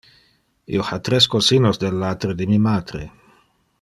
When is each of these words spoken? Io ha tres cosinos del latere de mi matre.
Io 0.77 0.85
ha 0.87 0.97
tres 1.09 1.27
cosinos 1.35 1.81
del 1.83 2.01
latere 2.05 2.37
de 2.41 2.49
mi 2.53 2.59
matre. 2.65 3.05